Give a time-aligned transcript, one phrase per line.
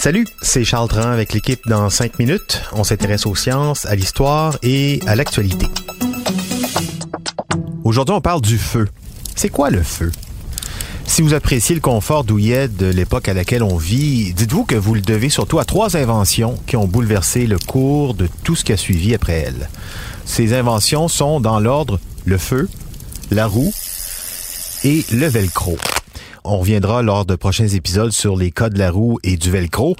[0.00, 2.62] Salut, c'est Charles Dran avec l'équipe dans 5 minutes.
[2.72, 5.66] On s'intéresse aux sciences, à l'histoire et à l'actualité.
[7.84, 8.88] Aujourd'hui, on parle du feu.
[9.36, 10.10] C'est quoi le feu?
[11.06, 14.96] Si vous appréciez le confort douillet de l'époque à laquelle on vit, dites-vous que vous
[14.96, 18.72] le devez surtout à trois inventions qui ont bouleversé le cours de tout ce qui
[18.72, 19.70] a suivi après elles.
[20.24, 22.68] Ces inventions sont dans l'ordre le feu,
[23.30, 23.72] la roue
[24.82, 25.78] et le velcro.
[26.50, 29.96] On reviendra lors de prochains épisodes sur les cas de la roue et du velcro.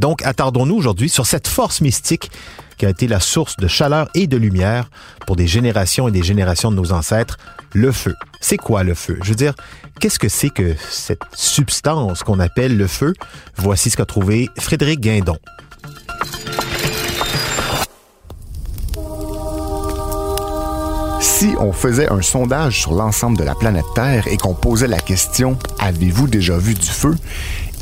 [0.00, 2.28] Donc, attardons-nous aujourd'hui sur cette force mystique
[2.76, 4.90] qui a été la source de chaleur et de lumière
[5.28, 7.38] pour des générations et des générations de nos ancêtres,
[7.72, 8.16] le feu.
[8.40, 9.16] C'est quoi le feu?
[9.22, 9.54] Je veux dire,
[10.00, 13.12] qu'est-ce que c'est que cette substance qu'on appelle le feu?
[13.54, 15.38] Voici ce qu'a trouvé Frédéric Guindon.
[21.42, 25.00] Si on faisait un sondage sur l'ensemble de la planète Terre et qu'on posait la
[25.00, 27.16] question Avez-vous déjà vu du feu?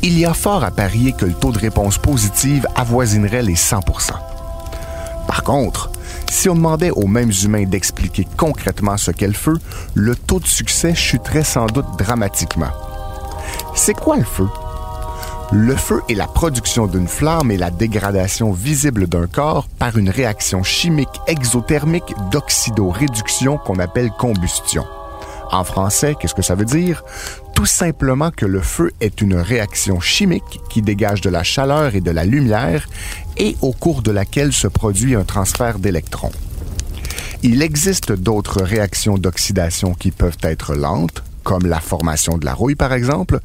[0.01, 4.13] Il y a fort à parier que le taux de réponse positive avoisinerait les 100%
[5.27, 5.91] Par contre,
[6.31, 9.59] si on demandait aux mêmes humains d'expliquer concrètement ce qu'est le feu,
[9.93, 12.71] le taux de succès chuterait sans doute dramatiquement.
[13.75, 14.47] C'est quoi le feu?
[15.53, 20.09] Le feu est la production d'une flamme et la dégradation visible d'un corps par une
[20.09, 24.85] réaction chimique exothermique d'oxydoréduction qu'on appelle combustion.
[25.51, 27.03] En français, qu'est-ce que ça veut dire?
[27.53, 32.01] Tout simplement que le feu est une réaction chimique qui dégage de la chaleur et
[32.01, 32.87] de la lumière
[33.35, 36.31] et au cours de laquelle se produit un transfert d'électrons.
[37.43, 42.75] Il existe d'autres réactions d'oxydation qui peuvent être lentes, comme la formation de la rouille
[42.75, 43.41] par exemple,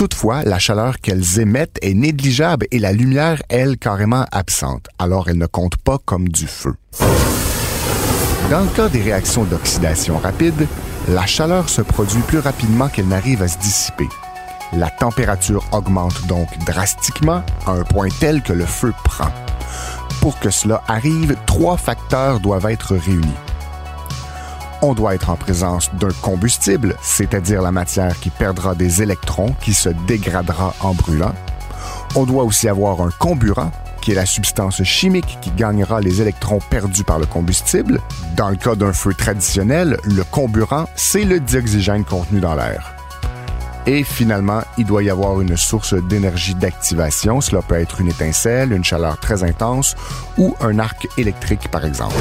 [0.00, 5.36] Toutefois, la chaleur qu'elles émettent est négligeable et la lumière, elle, carrément absente, alors elle
[5.36, 6.72] ne compte pas comme du feu.
[8.48, 10.66] Dans le cas des réactions d'oxydation rapide,
[11.10, 14.08] la chaleur se produit plus rapidement qu'elle n'arrive à se dissiper.
[14.72, 19.28] La température augmente donc drastiquement à un point tel que le feu prend.
[20.22, 23.36] Pour que cela arrive, trois facteurs doivent être réunis
[24.82, 29.74] on doit être en présence d'un combustible, c'est-à-dire la matière qui perdra des électrons, qui
[29.74, 31.34] se dégradera en brûlant.
[32.16, 33.70] On doit aussi avoir un comburant,
[34.00, 38.00] qui est la substance chimique qui gagnera les électrons perdus par le combustible.
[38.36, 42.94] Dans le cas d'un feu traditionnel, le comburant, c'est le dioxygène contenu dans l'air.
[43.86, 47.40] Et finalement, il doit y avoir une source d'énergie d'activation.
[47.40, 49.96] Cela peut être une étincelle, une chaleur très intense
[50.36, 52.16] ou un arc électrique, par exemple.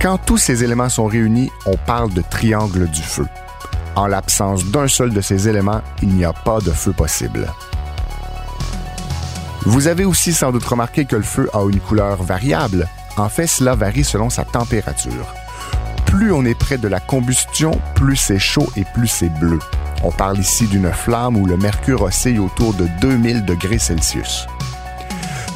[0.00, 3.26] Quand tous ces éléments sont réunis, on parle de triangle du feu.
[3.96, 7.52] En l'absence d'un seul de ces éléments, il n'y a pas de feu possible.
[9.66, 12.88] Vous avez aussi sans doute remarqué que le feu a une couleur variable.
[13.18, 15.34] En fait, cela varie selon sa température.
[16.06, 19.58] Plus on est près de la combustion, plus c'est chaud et plus c'est bleu.
[20.02, 24.46] On parle ici d'une flamme où le mercure oscille autour de 2000 degrés Celsius.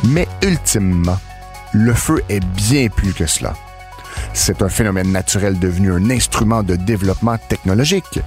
[0.04, 1.18] Mais ultimement,
[1.72, 3.54] le feu est bien plus que cela.
[4.36, 8.18] C'est un phénomène naturel devenu un instrument de développement technologique.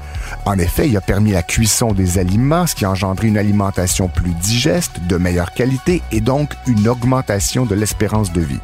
[0.46, 4.08] En effet, il a permis la cuisson des aliments, ce qui a engendré une alimentation
[4.08, 8.60] plus digeste, de meilleure qualité et donc une augmentation de l'espérance de vie.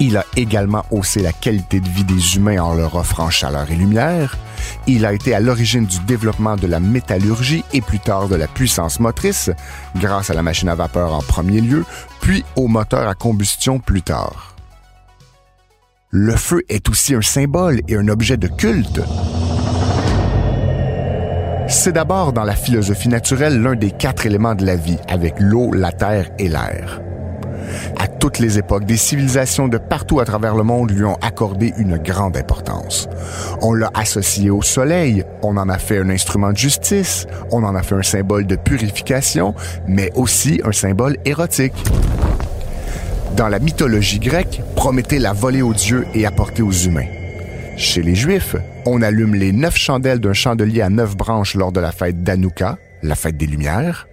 [0.00, 3.76] Il a également haussé la qualité de vie des humains en leur offrant chaleur et
[3.76, 4.36] lumière.
[4.88, 8.48] Il a été à l'origine du développement de la métallurgie et plus tard de la
[8.48, 9.50] puissance motrice,
[9.96, 11.84] grâce à la machine à vapeur en premier lieu,
[12.20, 14.50] puis au moteur à combustion plus tard
[16.12, 19.00] le feu est aussi un symbole et un objet de culte.
[21.68, 25.72] C'est d'abord dans la philosophie naturelle l'un des quatre éléments de la vie, avec l'eau,
[25.72, 27.00] la terre et l'air.
[27.96, 31.72] À toutes les époques, des civilisations de partout à travers le monde lui ont accordé
[31.78, 33.08] une grande importance.
[33.62, 37.76] On l'a associé au soleil, on en a fait un instrument de justice, on en
[37.76, 39.54] a fait un symbole de purification,
[39.86, 41.84] mais aussi un symbole érotique.
[43.40, 47.06] Dans la mythologie grecque, Prométhée l'a volé aux dieux et apporté aux humains.
[47.78, 48.54] Chez les Juifs,
[48.84, 52.76] on allume les neuf chandelles d'un chandelier à neuf branches lors de la fête d'Anouka,
[53.02, 54.08] la fête des Lumières.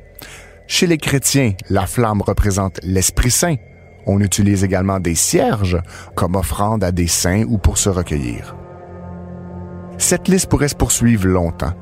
[0.66, 3.56] Chez les chrétiens, la flamme représente l'Esprit Saint.
[4.06, 5.82] On utilise également des cierges
[6.16, 8.56] comme offrande à des saints ou pour se recueillir.
[9.98, 11.74] Cette liste pourrait se poursuivre longtemps.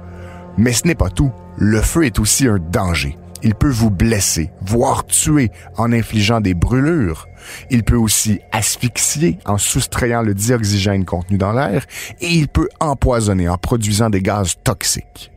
[0.58, 1.32] Mais ce n'est pas tout.
[1.58, 3.20] Le feu est aussi un danger.
[3.46, 7.28] Il peut vous blesser, voire tuer en infligeant des brûlures.
[7.70, 11.86] Il peut aussi asphyxier en soustrayant le dioxygène contenu dans l'air
[12.22, 15.32] et il peut empoisonner en produisant des gaz toxiques.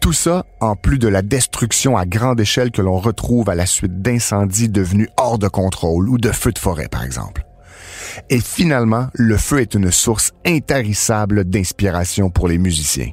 [0.00, 3.66] Tout ça en plus de la destruction à grande échelle que l'on retrouve à la
[3.66, 7.44] suite d'incendies devenus hors de contrôle ou de feux de forêt, par exemple.
[8.30, 13.12] Et finalement, le feu est une source intarissable d'inspiration pour les musiciens.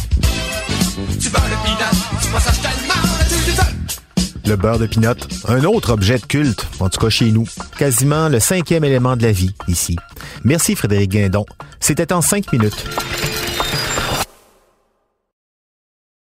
[4.51, 5.15] Le beurre de pinot,
[5.47, 7.45] un autre objet de culte, en tout cas chez nous.
[7.77, 9.95] Quasiment le cinquième élément de la vie, ici.
[10.43, 11.45] Merci Frédéric Guindon.
[11.79, 12.85] C'était en cinq minutes.